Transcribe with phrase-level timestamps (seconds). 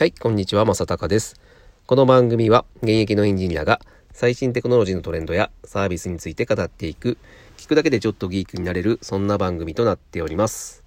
[0.00, 1.34] はい、こんにちは、まさたかです。
[1.84, 3.80] この番組は現役のエンジニアが
[4.12, 7.18] 最新テクノロジーのトレンドやサービスについて語っていく、
[7.56, 10.84] 聞くだけでちょっとギークになれる、そんな番組となっております。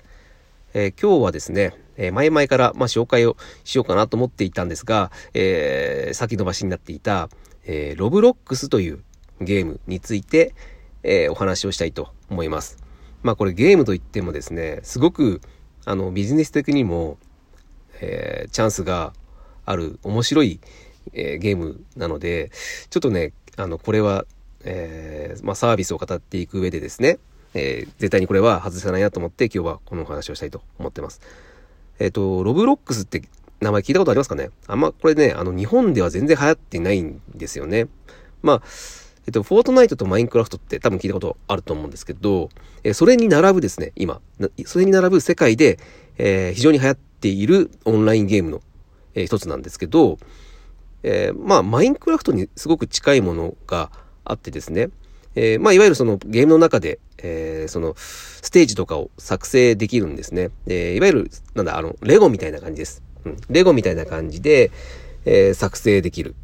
[0.74, 3.36] えー、今日はですね、えー、前々から、ま、紹介を
[3.66, 7.28] しようかなと思っていたんですが、えー、先延ばしになっていた、
[7.66, 9.04] え、ロブロックスという
[9.42, 10.56] ゲームについて、
[11.04, 12.78] え、お話をしたいと思います。
[13.24, 15.42] まあこれゲームといってもですね、すごく
[15.84, 17.18] あのビジネス的にも
[18.02, 19.14] えー、チャンスが
[19.66, 20.60] ある面白い、
[21.14, 22.52] えー、ゲームなので、
[22.90, 24.26] ちょっとね、あの、これは、
[24.64, 27.20] えー、まあ、サービスを語っていく上でですね、
[27.54, 31.22] え絶対にこれは外せないなと思って今日はこのお話をしたいと思ってます。
[32.00, 33.24] えっ、と、ロブロックスって
[33.60, 34.52] 名前聞いたことありますかね？
[34.68, 37.88] あんま、これね、あの、日本では全然流行ってないんですよね。
[38.42, 38.64] まあ、
[39.28, 42.50] えっと、フォートナイトとマインクラフトって多分聞いたことあると思うんですけど、
[42.84, 44.20] えそれに並ぶですね、今、
[44.66, 45.78] それに並ぶ世界で、
[46.18, 48.62] えー、非常に流行っているオンラインゲームの、
[49.14, 50.18] えー、一つなんですけど、
[51.04, 53.92] えー、まあ、マインクラフトにすごく近いものが
[54.26, 54.90] あってですね、
[55.36, 60.50] えー、まあ、いわゆるそのゲームの中で、えー、そのステージとかを作成できるんですね。
[60.68, 63.02] えー、いわゆる、なんだ、あの、レゴみたいな感じです。
[63.26, 63.38] うん。
[63.50, 64.72] レゴみたいな感じで、
[65.26, 66.36] えー、作成できる。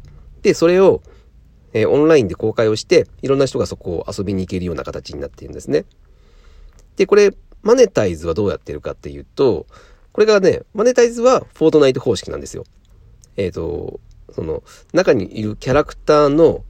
[0.42, 1.02] で、それを、
[1.74, 5.84] えー、オンラインで公開をして、いろんな人がそこを遊びに行けるような形になっているんですね。
[6.96, 9.66] で、これ、マネタイズはどうやってるかっていうと、
[10.18, 12.64] これがね、マネタイズはフォートナイト方式なんですよ。
[13.36, 14.00] えっ、ー、と、
[14.32, 16.64] その、中にいるキャラクターの、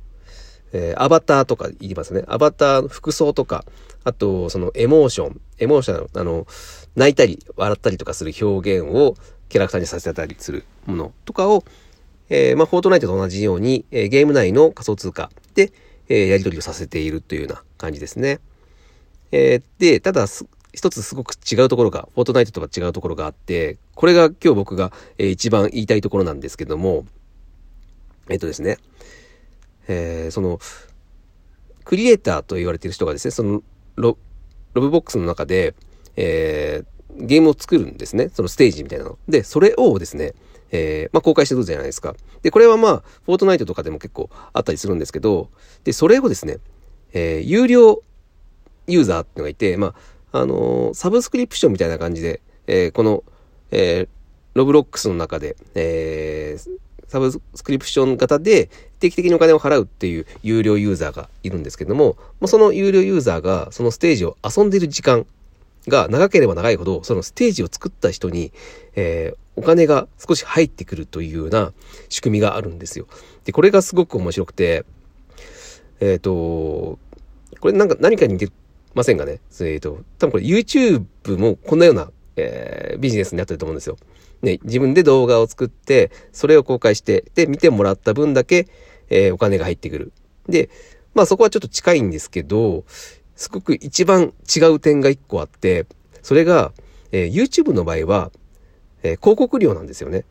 [0.74, 2.24] えー、アバターとか言いますね。
[2.26, 3.64] アバターの服装とか、
[4.04, 6.46] あと、そのエモーション、エモーション、あの、
[6.94, 9.16] 泣いたり、笑ったりとかする表現を
[9.48, 11.64] キャラクターにさせたりするものとかを、
[12.28, 15.72] えー、まあ、フォートナイトと同じように、えー、ゲーム内の仮想通貨で、
[16.10, 18.40] えー、やり取りをさせているというような感じですね。
[19.32, 20.26] えー、で、ただ、
[20.78, 27.04] 一つすごく違うところが、フォートナイトとは違うところがあって、これが今日僕が、えー、一番言いたいところなんですけども、
[28.28, 28.78] えっとですね、
[29.88, 30.60] えー、その、
[31.84, 33.60] クリエイターと言われている人がですね、その
[33.96, 34.16] ロ、
[34.74, 35.74] ロブボックスの中で、
[36.14, 38.28] えー、ゲームを作るんですね。
[38.28, 39.18] そのステージみたいなの。
[39.28, 40.34] で、それをですね、
[40.70, 42.14] えー、まあ、公開してるじゃないですか。
[42.42, 45.50] で、これはまあ、フォートナイトとかでも結構あったりするんですけど、
[45.82, 46.58] で、それをですね、
[47.12, 48.02] えー、有料
[48.88, 49.94] ユーザーっていうのがいて、まあ、
[50.32, 53.24] あのー、サブスクリプションみたいな感じで、えー、この、
[53.70, 54.08] えー、
[54.54, 56.70] ロブロックスの中で、えー、
[57.08, 65.26] サブスクリプション型で定期的にお金を払うっていう有料ユーザーがいるんですけども、まあその有料ユーザーがそのステージを遊んでいる時間
[65.86, 68.52] が長ければ長いほど、そのステージを作った人に、
[68.94, 71.72] えー、お金が少し入ってくるというような
[72.08, 73.06] 仕組みがあるんですよ。
[73.44, 74.84] で、これがすごく面白くて、
[76.00, 76.98] えっ、と、
[77.60, 78.52] これなんか何かに似て
[78.98, 79.40] ませんがね。
[79.60, 83.96] えっ、ー、と、多分これ YouTube もこんなような、えー、ビジネスになってると思うんですよ。
[84.42, 88.68] ね、自分で動画を作って、それを公開して、で、見てもらった分だけ、
[89.10, 90.12] えー、お金が入ってくる。
[90.48, 90.70] で、
[91.14, 92.84] まあそこはちょっと近いんですけど、
[93.34, 95.86] すごく一番違う点が一個あって、
[96.22, 96.72] それが、
[97.12, 98.30] えー、YouTube の場合は、
[99.02, 100.24] えー、広告料なんですよね。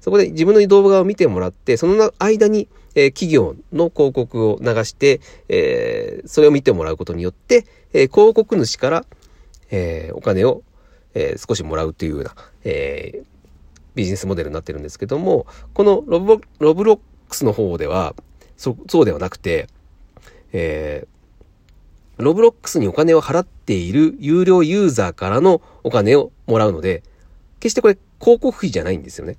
[0.00, 9.04] そこで自分の動画を見てもらって、その間に、えー、企業の広告を流して、えー、それを見てもらうことによって、えー、広告主から、
[9.70, 10.62] えお金を、
[11.14, 12.34] え少しもらうというような、
[12.64, 13.22] え
[13.94, 18.14] ビジネスモデルになってるんですけども、このロブロブロックスの方では、
[18.56, 19.68] そ、そうではなくて、
[20.52, 21.06] え
[22.18, 27.02] ロブロックスにお金を払っている有料ユーザーからのお金をもらうので、
[27.58, 29.36] 決してこれ広告費じゃないんですよね。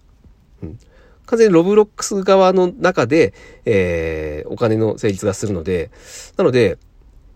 [0.63, 0.79] うん。
[1.25, 3.33] 完全にロブロックス側の中で、
[3.65, 5.91] えー、お金の成立がするので、
[6.37, 6.77] なので、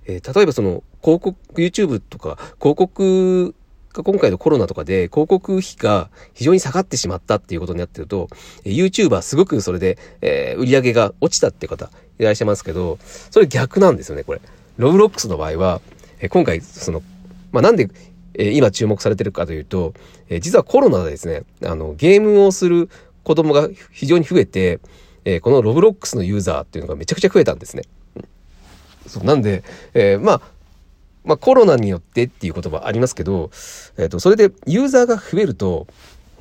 [0.05, 3.55] えー、例えばその広告、YouTube とか広告
[3.93, 8.27] が今回のコロナとかで広告費が非常に下がってしまったっていうことになってると、
[8.63, 11.89] YouTuber すごくそれで、えー、売り上げが落ちたっていう方
[12.19, 12.99] いらっしゃいますけど、
[13.31, 14.41] それ逆なんですよね、これ。
[14.77, 15.81] ロブロックスの場合は、
[16.19, 17.01] えー、今回、その、
[17.51, 17.89] まあ、なんで、
[18.35, 19.93] えー、今注目されてるかというと、
[20.29, 22.89] えー、実はコロナでですね、あの、ゲームをする
[23.23, 24.79] 子供が非常に増えて、
[25.25, 27.83] えー、このロブロックスのユーザーっていうのがめちゃくちゃ増えたんですね。
[29.07, 29.63] そうなんで、
[29.93, 30.41] えー、まあ、
[31.25, 33.49] まあコロナによってっていう言葉ありますけど、
[33.97, 35.87] えっ、ー、と、それでユーザーが増えると、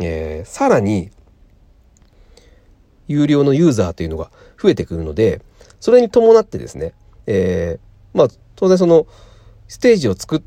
[0.00, 1.10] えー、さらに、
[3.08, 5.40] 有料のユーザーというのが増えてくるので、
[5.80, 6.92] それに伴ってですね、
[7.26, 9.06] えー、まあ、当然その、
[9.66, 10.42] ステージを作っ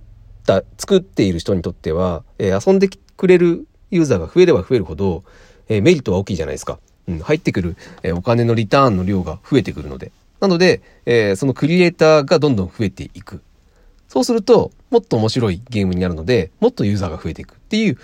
[0.45, 5.23] た、作っている人にとっては、えー、遊んでくれるユーザーが増えれば増えるほど、
[5.71, 6.79] えー、メリットは大きいじゃないですか。
[7.07, 10.11] うん、入ってくる、えー、お金のリターンの量が増えてくるので。
[10.41, 13.41] なので、えー、そのクリエイターがどんどん増えていく。
[14.09, 17.97] そうすると、もっと面白いゲームになるので、もっとユーザーが増えていくっていう、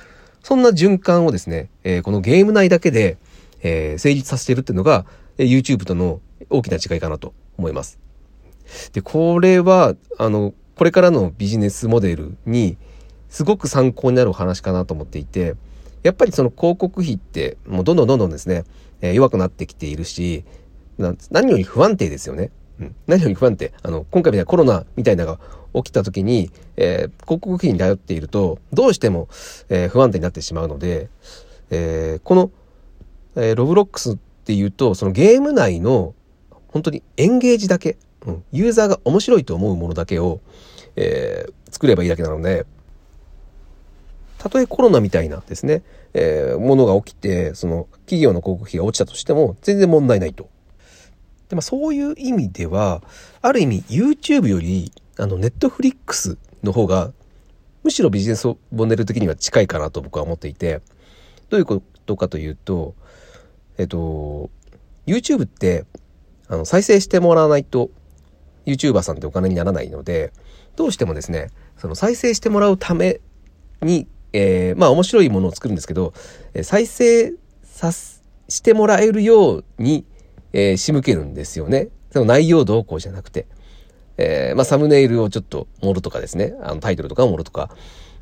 [0.43, 3.17] そんな循環をですね、えー、このゲーム内だけで、
[3.61, 5.05] えー、成立させてるっていうのが、
[5.37, 7.99] え YouTube との大きな違いかなと思います。
[8.93, 12.77] で、これは、あの、これからのビジネスモデルに
[13.27, 15.55] すごく参考になるお話かなと思っていて、
[16.07, 18.63] やっぱりその広告費ってもうどんどんどんどんですね、
[19.01, 20.45] えー、弱くなってきているし、
[20.97, 22.49] 何より不安定ですよね。
[22.79, 23.73] うん、何より不安定。
[23.83, 25.39] あの、今回みたいなコロナみたいなのが
[25.73, 29.27] 起きた時に、えー、広告費に頼っていると、どうしても、
[29.67, 31.09] えー、不安定になってしまうので、
[31.71, 32.51] えー、この、
[33.35, 36.15] えー、ロブロックスっていうと、そのゲーム内の
[36.69, 40.39] 本当にエンゲージだけ、うん、ユーザーが面白いと思うものだけを、
[40.95, 42.65] えー、作ればいいだけなので、
[44.47, 45.83] たとえコロナみたいなですね、
[46.13, 50.49] えー、ものが起きて、その企業の広告費が落ちたとしても全然問題ないと。
[51.49, 53.01] で、まあそういう意味では、
[53.41, 57.11] ある意味 YouTube より、あの、Netflix の方が、
[57.83, 60.81] むしろビジネスモデル的には近いかなと僕は思っていて、
[61.49, 62.95] どういうことかというと、
[63.77, 64.49] えっと、
[65.05, 65.85] YouTube って、
[66.49, 67.89] あの、再生してもらわないと、
[68.65, 70.33] YouTuber さんってお金にならないので、
[70.75, 73.21] どうしてもですね、その再生してもらうため
[73.81, 76.13] に、えー、まあ面白いものを作るんですけど、
[76.63, 77.33] 再生
[77.63, 80.05] さしてもらえるように、
[80.53, 81.89] えー、仕向けるんですよね。
[82.11, 83.47] その内容どうこうじゃなくて。
[84.17, 86.55] えー、まあサムネイルをちょっと盛るとかですね。
[86.61, 87.69] あのタイトルとかを盛るとか。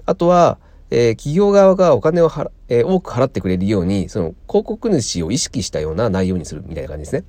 [0.06, 0.57] あとは、
[0.92, 2.30] えー、企業側がお金を、
[2.68, 7.24] えー、多く払ってくれるように、その広告主を意識したような内容にするみたいな感じですね。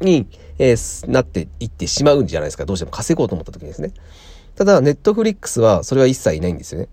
[0.00, 0.26] に、
[0.58, 2.66] えー、なっていってしまうんじゃないですか。
[2.66, 3.92] どうしても稼ごうと思った時にですね。
[4.56, 6.88] ただ、ネットフリックスはそれは一切いないんですよね。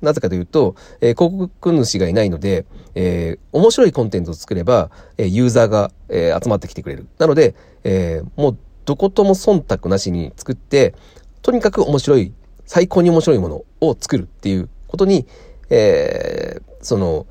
[0.00, 7.06] なぜかというと、えー、広告主がいないので、えー、面白いコンテンツを作れば、えー、ユーザーが、えー、集まってきてくれる。
[7.18, 7.54] なので、
[7.84, 10.94] えー、もうどことも忖度なしに作って、
[11.42, 12.32] とにかく面白い、
[12.66, 15.26] 最高に面白いものを作るっていうことに、
[15.70, 17.26] えー、その、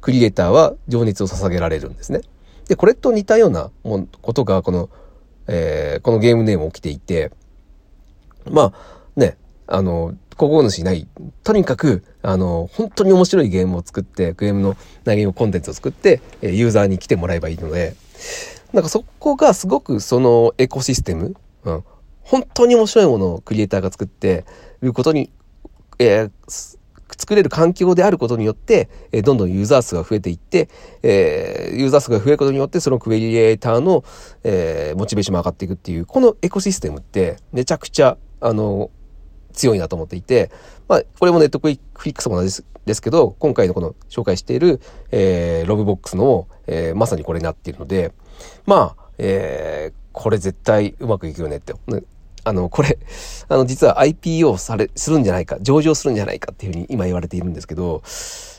[0.00, 2.22] クリエイターは情熱を捧げられるんですね。
[2.68, 4.90] で、これと似たようなもことが、この、
[5.46, 7.30] えー、このゲームネーム起きていて、
[8.50, 9.36] まあ、ね、
[9.66, 11.06] あの、広告主ない。
[11.44, 17.94] とにかく、あの、本当に面白いゲームを作って、ゲームの内容コンテンツを作って、ユーザーに来てもらえばいいので、
[18.72, 21.34] なんかそこがすごくそのエコシステム、
[21.64, 21.84] うん、
[22.22, 24.44] 本当に面白いものをクリエイターが作って
[24.80, 25.30] ることに、
[25.98, 26.78] えー、
[27.18, 30.68] 作れる環境であることによって、えー、どんどんユーザー数が増えていって、
[31.02, 34.04] えー、ユーザー数が増えることによって、そのクリエイターの、
[34.44, 38.90] えー、モチベーションも上がっていくっていう、このエコシステムってめちゃくちゃ、あの、
[39.52, 40.50] 強いなと思っていて、
[40.88, 44.80] まあ、これもネットフリックスも同じですですけど、今回のこの紹介している、
[45.12, 48.12] えー、ロブボックスの、えー、まさにこれになっているので、
[48.66, 51.74] まあ、えー、これ絶対うまくいくよねって。
[52.44, 52.98] あの、これ、
[53.48, 58.02] あの、実は IPO され、するんじゃないか、上場するんじゃないかっていうふうに今言われているんですけど、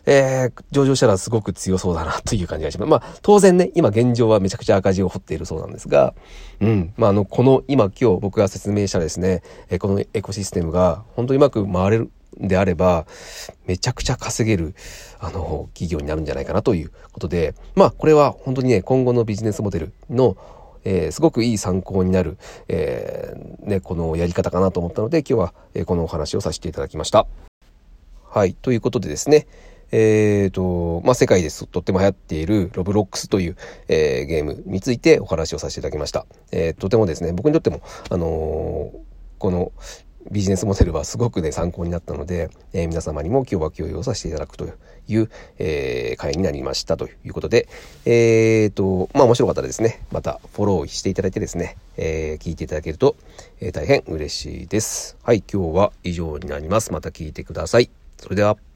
[0.06, 2.90] えー、上場したらすごく強そうだなという感じがします。
[2.90, 6.14] まあ、当然ね、今現状はめちゃくちゃ赤字を掘っているそうなんですが、
[6.60, 13.06] うん、まあ、あの、この今今日僕が説明したですね、えこのエコシステムが本当にうまく回れるんであれば、
[13.66, 14.76] めちゃくちゃ稼げる、
[15.20, 20.36] あの、企業になるんじゃないかなということで、まあ、これは本当にね、今後のビジネスモデルの、
[20.86, 22.38] えー、すごくいい参考になる、
[22.68, 27.28] えー、ね、このやり方かなと思ったので、今日は、えこのお話をさせていただきました。
[28.30, 28.54] はい。
[28.54, 29.48] ということでですね、
[29.92, 33.56] え、ー、と、まあ、世界ですとっても流行っているロブロックスという、
[33.88, 36.26] えー、ゲームについてお話をさせていただきました。
[36.52, 38.92] えー、とてもですね、僕にとっても、あの
[39.38, 39.72] この
[40.32, 44.68] ビジネスモデルはすごくね、参考になったので、えー、皆様にも今日は共有をさせていただくと
[45.08, 47.68] いう、えー、会になりましたということで、
[48.06, 53.16] えーと、まあ面白かったらですね、またフォローしていただいてですね、えー、聞いていただけると、
[53.60, 55.18] えー、大変嬉しいです。
[55.24, 56.92] はい、今日は以上になります。
[56.92, 57.90] また聞いてください。
[58.18, 58.73] それでは。